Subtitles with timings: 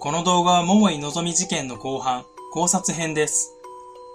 [0.00, 3.56] この動画は桃井のぞみ事件の後半、考察編です。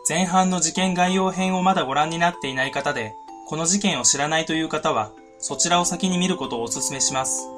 [0.08, 3.16] 前半の事件概要編をまだご覧になっていない方で、
[3.50, 7.50] この事件を知らないという方は、そちらを先に見ることをお勧めします。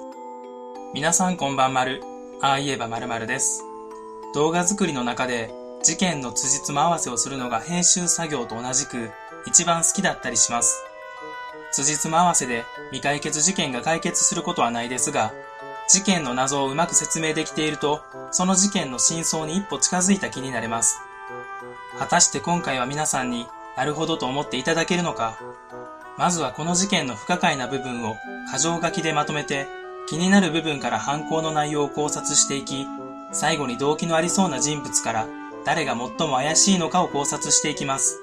[0.96, 2.04] 皆さんこんばんまる。
[2.42, 3.64] ああ言えばまるです。
[4.34, 5.52] 動画作りの中で、
[5.84, 9.12] 事件の辻褄合わせをするのが編集作業と同じく、
[9.46, 10.84] 一番好きだったりします。
[11.72, 15.32] 辻褄合わせで未解決事件が解決することはないですが、
[15.88, 21.00] 事件の謎をうまく説明できていると、その事件の真相に一歩近づいた気になれます。
[22.00, 25.40] 果たして今回は皆さんになるほどと思っていただけるのか
[26.18, 28.16] まずはこの事件の不可解な部分を
[28.52, 29.68] 箇条書きでまとめて、
[30.08, 32.86] 気になる部分から犯行の内容を考察していき、
[33.32, 35.28] 最後に動機のありそうな人物から
[35.66, 38.22] 誰が最も怪しいのかを考察していきます。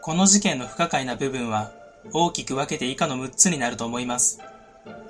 [0.00, 1.70] この事件の不可解な部分は
[2.12, 4.40] 大きく分けて以下の6つになると思います。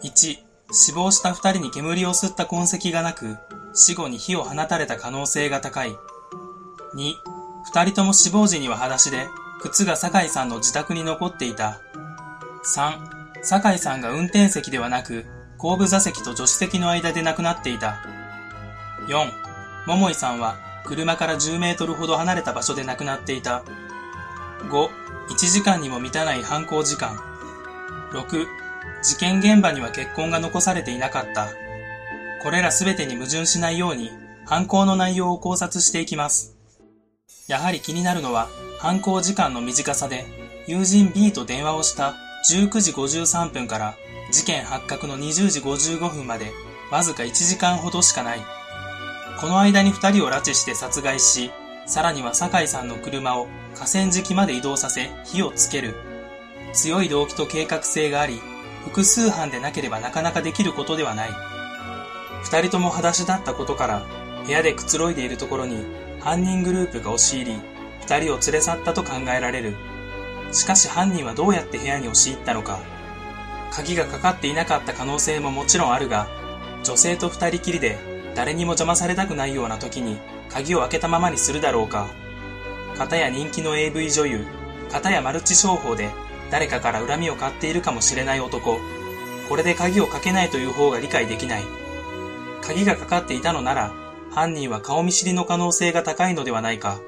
[0.03, 0.39] 1、
[0.71, 3.37] 死亡した2人に煙を吸った痕跡がなく、
[3.75, 5.91] 死後に火を放たれた可能性が高い。
[6.95, 7.15] 2、
[7.73, 9.29] 2人とも死亡時には裸足で、
[9.61, 11.81] 靴が酒井さんの自宅に残っていた。
[12.65, 15.25] 3、酒井さんが運転席ではなく、
[15.59, 18.03] 後部座席と助手席の間で亡くなっていた。
[19.09, 19.31] 4、
[19.87, 23.63] 桃井さんは車から10メートルほど離れた場所で亡くなっていた。
[24.69, 24.89] 5、
[25.33, 27.17] 1時間にも満たない犯行時間。
[28.13, 28.47] 6、
[29.03, 31.49] 事件現場には血痕が残されていなかった。
[32.43, 34.11] これらすべてに矛盾しないように、
[34.45, 36.55] 犯行の内容を考察していきます。
[37.49, 40.27] やはり気になるのは、犯行時間の短さで、
[40.67, 42.15] 友人 B と電話をした
[42.51, 43.95] 19時53分から
[44.31, 46.53] 事件発覚の20時55分まで、
[46.91, 48.41] わずか1時間ほどしかない。
[49.41, 51.51] この間に2人を拉致して殺害し、
[51.93, 55.95] さらには酒井さんの車を河川敷まで移動させ火をつける。
[56.73, 58.41] 強い動機と計画性があり、
[58.83, 61.31] 複数犯でなければなかなかできることではない。
[62.45, 64.07] 二人とも裸足だったことから、
[64.47, 65.85] 部屋でくつろいでいるところに
[66.21, 67.61] 犯人グループが押し入り、
[68.01, 69.75] 二人を連れ去ったと考えられる。
[70.51, 72.79] しかし犯人はどうやって部屋に押し入ったのか。
[73.71, 76.27] 鍵がかかっていなかった可能性ももちろんあるが、
[76.85, 77.99] 女性と二人きりで
[78.35, 80.17] 誰にも邪魔されたくないような時に
[80.53, 82.09] 鍵を開けたままにするだろうか。
[82.97, 84.47] 片や人気の AV 女優、
[84.91, 86.11] 片やマルチ商法で
[86.51, 88.79] 誰かから恨みを買っているかもしれない男。
[89.49, 91.63] これで鍵をかけないという方が理解できない。
[92.61, 93.93] 鍵がかかっていたのなら、
[94.31, 97.01] 犯人は顔見知りの可能性が高いのではないか。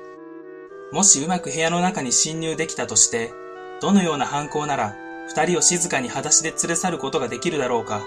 [0.93, 3.33] もしうまく部屋の中に侵入できたとして、
[3.81, 4.97] どのような犯行なら、
[5.28, 8.03] 二人を静かに裸足で連れ去ることができるだろうか。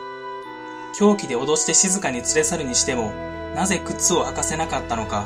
[0.97, 3.11] 凶器で脅して静かに連れ去るにしても、
[3.57, 5.25] なぜ靴を履かせなかったのか。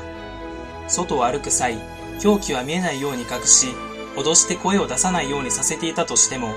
[0.87, 1.77] 外を歩く際、
[2.21, 3.67] 凶器は見えないように隠し、
[4.15, 6.55] 脅して声を出さないようにさせていたとしても、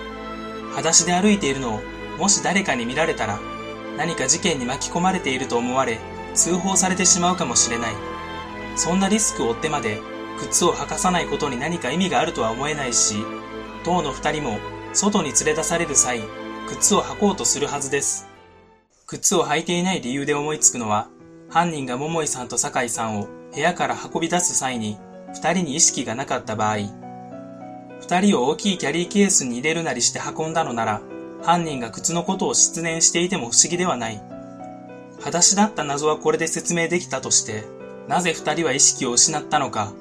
[0.70, 1.80] 裸足で歩いているのを、
[2.16, 3.40] もし誰かに見られたら、
[3.96, 5.98] 何か事件に巻き込まれていると思われ、
[6.34, 7.94] 通報されてしまうかもしれない。
[8.76, 10.00] そんなリスクを負ってまで、
[10.38, 13.16] 靴を履かさないことに何か意味があるとは思えないし、
[13.84, 14.60] 当の二人も、
[14.92, 16.22] 外に連れ出される際、
[16.68, 18.28] 靴を履こうとするはずです。
[19.06, 21.08] 靴を履いていない理由で思いつくのは、
[21.48, 24.98] 犯人が桃井さんと酒井さんを部屋から運び出す際に、
[25.32, 26.78] 二人に意識がなかった場合、
[28.00, 31.00] 二人を大きいキャリーケースに入れるなりして運んだのなら、
[31.42, 34.22] 犯人が靴のことを失念していても不思議ではない。
[35.18, 37.64] 裸足だった謎はこれで説明できたとして、
[38.08, 39.92] なぜ二人は意識を失ったのか。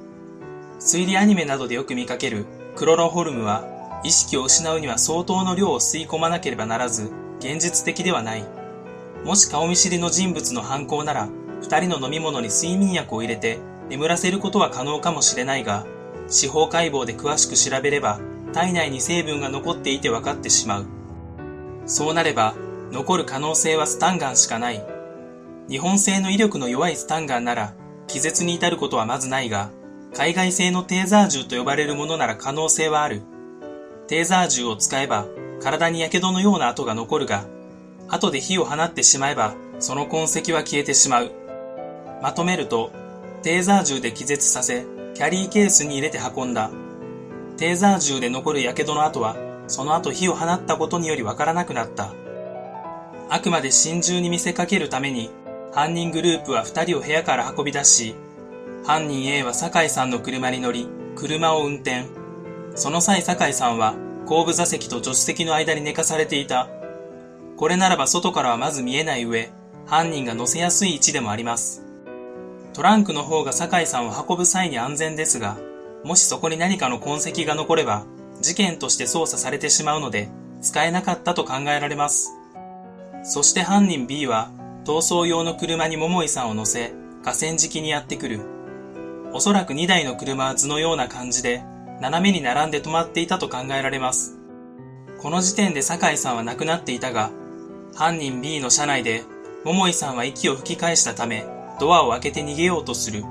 [0.79, 8.45] 推理アニメなどでよく見かけるクロロホルムは、意識を失うには相当の量を吸い込まなければならず、現実的ではない。
[9.25, 11.29] もし顔見知りの人物の犯行なら、
[11.61, 15.85] 二人の飲み物に睡眠薬を入れて眠らせることは可能かもしれないが、
[16.27, 18.19] 司法解剖で詳しく調べれば、
[18.53, 20.85] 体内に成分が残っていて分かってしまう。
[21.85, 22.55] そうなれば、
[22.91, 24.85] 残る可能性はスタンガンしかない。
[25.69, 27.73] 日本製の威力の弱いスタンガンなら、
[28.07, 29.71] 気絶に至ることはまずないが、
[30.13, 33.21] 海外製のテーザー銃と呼ばれるものなら可能性はある。
[34.07, 35.25] テーザー銃を使えば、
[35.61, 37.45] 体に火傷のような跡が残るが、
[38.13, 41.31] 後で火を放ってしまえば、その痕跡は消えてしまう。
[42.21, 42.91] まとめると、
[43.41, 46.69] テーザー銃で気絶させ、キャリーケースに入れて運んだ。
[47.57, 49.35] テーザー銃で残る火傷の跡は、
[49.67, 52.13] その後火を放ったことによりわからなくなった。
[53.29, 55.31] あくまで心中に見せかけるために、
[55.71, 58.13] 犯人グループは二人を部屋から運び出し、
[58.85, 62.05] 犯人 A は酒井さんの車に乗り、車を運転。
[62.75, 63.95] その際酒井さんは
[64.27, 66.69] 後部座席と助手席の間に寝かされていた。
[67.63, 69.49] これならば外からはまず見えない上、
[69.85, 71.81] 犯人が乗せやすい位置でもあります。
[72.73, 75.55] トランクの方が酒井さんを運ぶ際に安全ですが、
[76.03, 78.03] もしそこに何かの痕跡が残れば、
[78.41, 80.27] 事件として捜査されてしまうので、
[80.61, 82.33] 使えなかったと考えられます。
[83.23, 84.51] そして犯人 B は
[84.83, 86.91] 逃走用の車に桃井さんを乗せ
[87.23, 88.41] 河川敷にやってくる。
[89.31, 91.63] おそらく2台の車は図のような感じで
[92.01, 94.37] 斜めに並んで止まっていたと考えられます。
[95.17, 97.31] この時点で酒井さんは亡くなっていたが、
[97.95, 99.23] 犯人 B の車内で
[99.63, 101.45] 桃井さんは息を吹き返したため
[101.79, 103.23] ドアを開けて逃げようとする。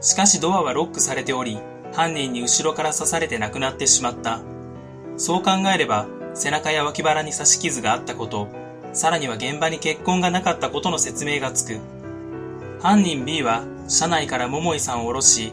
[0.00, 1.58] しかしドアはロックされており、
[1.92, 4.40] 犯人に後ろから刺されて亡くなってしまった。
[5.16, 8.48] そう考えれば、背中や脇腹に刺し傷があったこと、
[8.92, 11.78] さらには現場に血痕がなかったことの説明がつく。
[12.80, 15.52] 犯人 B は車内から桃井さんを降ろし、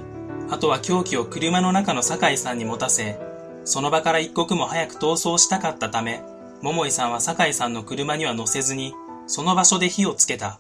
[0.50, 3.20] あとは凶器を車の中の酒井さんに持たせ、
[3.66, 6.24] その場から一刻も早く逃走したかったため、
[6.62, 8.94] 桃井さんは酒井さんの車には乗せずに、
[9.28, 10.60] その場所で火をつけた。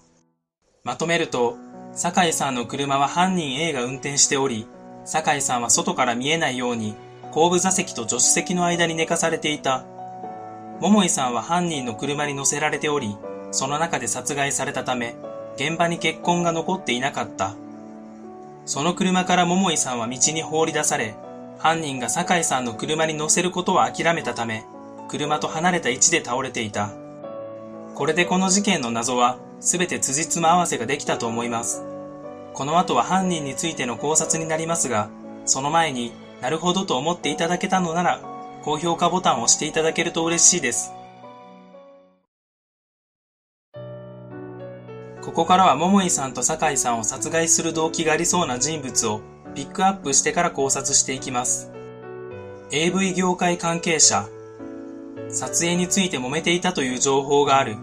[0.83, 1.57] まとめると、
[1.91, 4.65] 酒井さんの車は犯人 A が運転しており、
[5.03, 6.95] 酒井さんは外から見えないように
[7.31, 9.85] 後部座席と助手席の間に寝かされていた。
[10.79, 13.17] 桃井さんは犯人の車に乗せられており、
[13.51, 15.15] その中で殺害されたため、
[15.55, 17.55] 現場に血痕が残っていなかった。
[18.65, 21.15] その車から桃井さんは道に放り出され、
[21.57, 24.63] 犯人が酒井さんの車に乗せることを諦めたため、
[25.09, 26.91] 車と離れた位置で倒れていた。
[27.95, 31.83] これでこの事件の謎は、すべて辻褄合わせができたと思います。
[32.53, 35.09] この後は犯人についての考察になりますが、
[35.45, 38.21] その前になるほどと思っていただけたのなら、
[38.63, 40.93] 高評価ボタンを押していただけると嬉しいです。
[45.21, 49.21] ここからは桃井さんと酒井さんを殺害する動機がありそうな人物を
[49.53, 51.71] ピックアップしてから考察していきます。
[52.71, 54.27] AV 業界関係者。
[55.29, 57.77] 撮影について揉めていたという情報がある。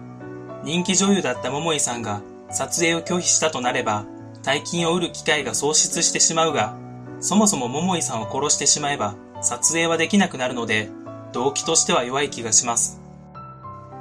[0.63, 4.05] 人気女優だった桃井さんが撮影を拒否したとなれば、
[4.43, 6.77] 大金を売る機会が喪失してしまうが、
[7.19, 10.89] そもそも桃井さんを殺してしまえば撮影はできなくなるので、
[11.33, 13.01] 動機としては弱い気がします。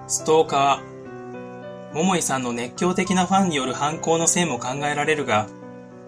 [0.07, 1.95] ストーカー。
[1.95, 5.49] 桃井さんの熱狂的なファンによる犯行の線も考えられるが、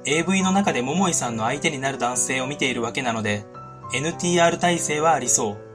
[0.05, 3.45] AV の中で桃井さんの相手になる男性を見ているわけなので、
[3.95, 5.68] NTR 体制はありそう。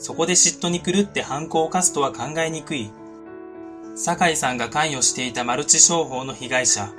[0.00, 2.90] そこで嫉妬に狂って犯行を犯すとは考えにくい。
[3.94, 6.90] 酒井さんが関与していたマルチ商法の被害者。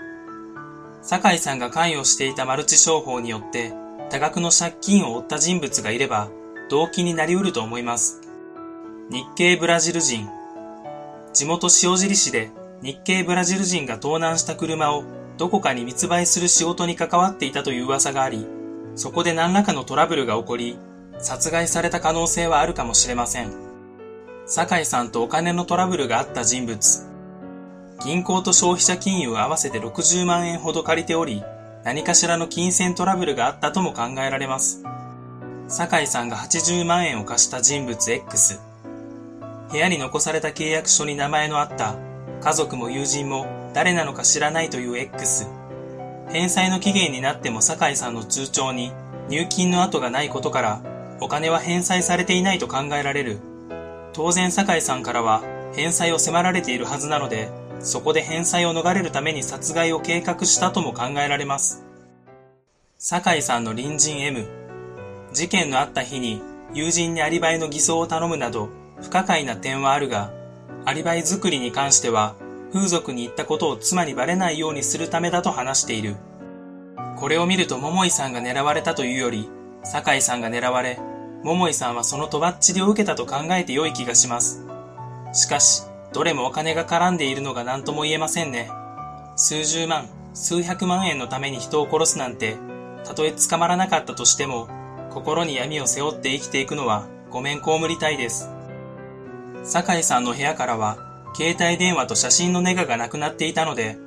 [1.02, 3.74] 酒井さんが関与していたマルチ商法によって
[4.12, 6.30] 多額の借金を負った人物がいれば
[6.70, 8.22] 動機になり得ると思います。
[9.10, 10.30] 日系ブラジル人。
[11.34, 12.52] 地元塩尻市で
[12.84, 15.04] 日系ブラジル人が盗難した車を
[15.40, 18.46] どこかに密売する仕事に関わっていたという噂があり、
[18.96, 20.78] そこで何らかのトラブルが起こり、
[21.22, 23.52] 殺害された可能性はあるかもしれません。
[24.46, 27.08] 酒井さんとお金のトラブルがあった人物。
[28.04, 31.44] 銀行と消費者金融合わせて60万円ほど借りており、
[31.84, 34.84] 何かしらの金銭トラブルがあったとも考えられます。
[35.68, 38.60] 酒井さんが80万円を貸した人物 X。
[39.72, 41.96] 部屋に残された契約書に名前のあった
[42.42, 45.48] 家族も友人も誰なのか知らないという X。
[46.30, 48.92] 返済の期限になっても酒井さんの通帳に
[49.30, 50.82] 入金の跡がないことから
[51.22, 53.40] お金は返済されていないと考えられる。
[54.12, 61.86] 当然酒井さんからは返済を迫られているはずなのでそこで返済を逃れるために殺害を計画したとも考えられます。
[62.98, 64.46] 酒井さんの隣人 M。
[65.32, 66.42] 事件のあった日に
[66.74, 68.70] 友人にアリバイの偽装を頼むなど
[69.02, 70.32] 不可解な点はあるが、
[70.86, 72.36] アリバイ作りに関しては
[72.74, 76.16] 風俗に行ったことを妻にバレないようにするためだと話している。
[77.18, 79.50] これを見ると桃井さんが狙われたというより、
[79.84, 81.00] 酒井さんが狙われ、
[81.44, 84.64] 桃井さんはそのとばっちりを受けたと考えて良い気がします。
[85.34, 85.84] しかし、
[86.14, 88.70] どれもお金が絡んでいるのが何とも言えませんね。
[89.36, 92.58] 数十万、数百万円のために人を殺すなんて、
[93.04, 94.68] たとえ捕まらなかったとしても、
[95.10, 98.50] 心に闇を背負って生きていくのはごめん被りたいです。
[99.64, 100.98] 酒井さんの部屋からは、
[101.36, 103.98] 携帯電話と写真のネガがなくなっていたので、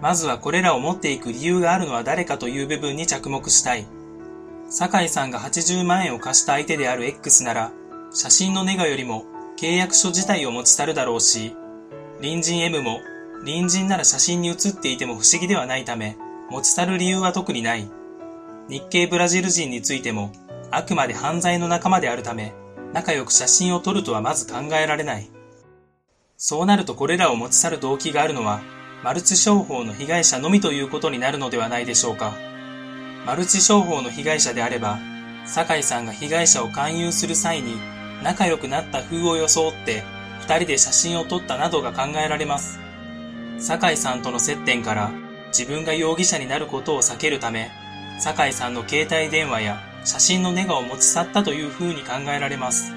[0.00, 3.86] まずはこれらを持っていく理由があるのは誰かという部分に着目したい。
[4.74, 7.72] 酒井さんが80万円を貸した相手である X なら、
[8.10, 9.26] 写真のネガよりも
[9.60, 11.54] 契約書自体を持ち去るだろうし、
[12.22, 13.00] 隣人 M も
[13.40, 16.16] 隣人なら写真に写っていても不思議ではないため、
[16.48, 17.86] 持ち去る理由は特にない。
[18.70, 20.32] 日系ブラジル人についても、
[20.70, 22.54] あくまで犯罪の仲間であるため、
[22.94, 25.28] 仲良く写真を撮るとはまず考えられない。
[26.38, 28.62] そうなるとこれらを持ち去る動機があるのは、
[29.04, 32.51] マルチ商法の被害者のみということになるのではないでしょうか。
[33.24, 34.98] マルチ商法の被害者であれば、
[35.44, 37.76] 酒井さんが被害者を勧誘する際に
[38.22, 40.02] 仲良くなった風を装って
[40.40, 42.80] 二人で写真を撮ったなどが考えられます。
[43.58, 45.10] 酒井さんとの接点から
[45.48, 47.70] 自分が容疑者になることを避けるため、
[48.18, 52.92] 酒井さんの携帯電話や写真のネガを持ち去ったという風に考えられます。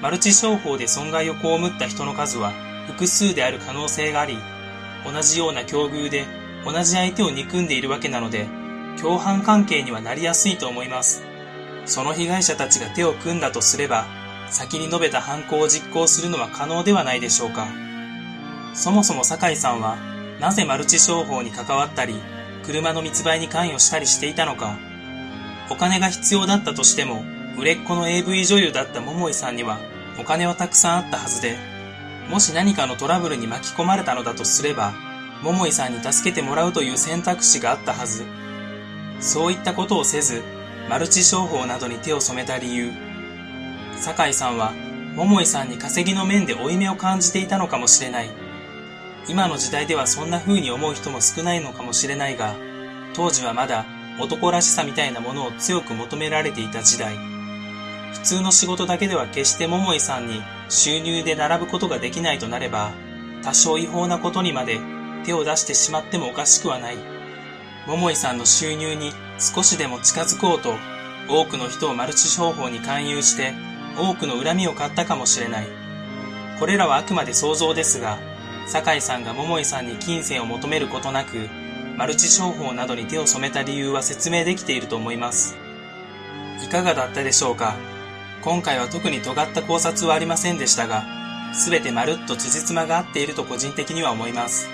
[0.00, 2.52] マルチ商法で損害を被った人の数は
[2.86, 4.38] 複数である可能性があり、
[5.04, 6.24] 同じような境遇で
[6.64, 8.46] 同じ相手を憎んでいるわけなので、
[9.00, 11.22] 共犯関係にはなりやすいと思います。
[11.86, 14.06] その被害者たちが手を組んだとすれば、
[14.48, 17.66] 先に述べた犯行を実行するのは可能ではないでしょうか。
[18.74, 19.96] そもそも酒井さんは、
[20.40, 22.14] なぜマルチ商法に関わったり、
[22.64, 24.78] 車の密売に関与したりしていたのか。
[25.70, 27.24] お金が必要だったとしても、
[27.58, 29.78] 売れっ子の AV 女優だった桃井さんには、
[30.18, 31.56] お金はたくさんあったはずで、
[32.28, 34.92] もし何かのトラブルに巻き込まれたのだとすれば、
[35.42, 38.24] 桃井さんに助けてもらうという選択肢があったはず。
[39.24, 40.42] そういったことをせず、
[40.90, 42.92] マルチ商法などに手を染めた理由。
[43.96, 44.72] 酒井さんは、
[45.16, 48.30] 桃井さんに稼ぎの面で負い目を感じていたのかもしれない。
[49.26, 52.54] 今の時代ではそんな風に思う人も少ないのかもしれないが、
[53.14, 53.86] 当時はまだ
[54.20, 57.16] 男らしさみたいなものを強く求められていた時代。
[58.12, 62.90] 普通の仕事だけでは決して桃井さんに収入で並ぶことができないとなれば、
[63.42, 64.80] 多少違法なことにまで
[65.24, 67.13] 手を出してしまってもおかしくはない。
[67.86, 70.74] 桃井さんの収入に少しでも近づこうと、
[71.28, 73.52] 多くの人をマルチ商法に勧誘して、
[73.98, 75.66] 多くの恨みを買ったかもしれない。
[76.58, 78.18] これらはあくまで想像ですが、
[78.66, 81.48] 酒井さんが桃井さんに金銭を求めることなく、
[81.96, 85.56] マルチ商法などに手を染めた理由は説明できていると思います。
[86.64, 87.76] いかがだったでしょうか？
[88.40, 91.04] 今回は特に尖った考察はありませんでしたが、
[91.52, 94.68] すべてまるっと辻褄が合っていると個人的には思います。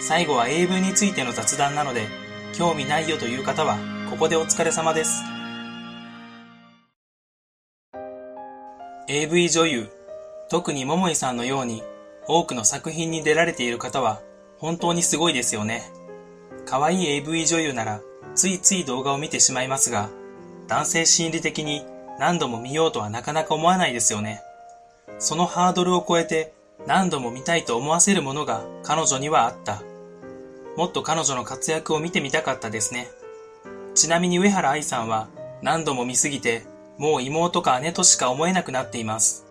[0.00, 2.06] 最後は英文についての雑談なので、
[2.56, 5.22] 興味ないよという方は、ここでお疲れ様です。
[9.08, 9.88] AV 女優、
[10.48, 11.82] 特に桃井さんのように、
[12.28, 14.20] 多くの作品に出られている方は、
[14.58, 15.82] 本当にすごいですよね。
[16.64, 18.00] 可愛い AV 女優なら、
[18.36, 20.08] ついつい動画を見てしまいますが、
[20.68, 21.84] 男性心理的に
[22.20, 24.40] 何度も見ようとはなかなか思わないですよね。
[25.18, 26.54] そのハードルを超えて
[26.86, 29.82] 何度も見たいと思わせるものが彼女にはあった。
[30.76, 33.08] もっと彼女の活躍を見てみたかったですね。
[33.94, 35.28] ちなみに上原愛さんは
[35.62, 36.64] 何度も見すぎて、
[36.98, 39.46] もう妹か姉としか思えなくなっています。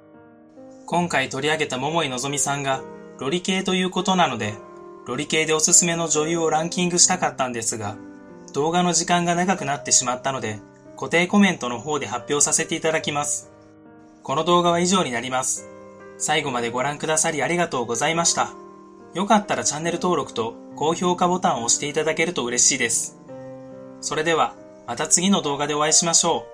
[0.86, 2.82] 今回取り上げた桃井のぞみさんが
[3.20, 4.54] ロリ系ということなので、
[5.06, 7.96] ロリ系でおすすめの女優をランキングしたかったんですが、
[8.54, 10.60] 動画の時間が長くなってしまったので、
[10.96, 13.50] 固定コメントの方で発表させていただきます。
[14.24, 15.68] この動画は以上になります。
[16.18, 18.63] 最後までご覧くださりありがとうございました。
[19.14, 23.20] よかったらチャンネル登録と高評価ボタンを押していただけると嬉しいです。
[24.02, 24.56] それでは、
[24.88, 26.53] また次の動画でお会いしましょう。